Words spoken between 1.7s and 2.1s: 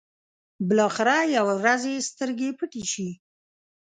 يې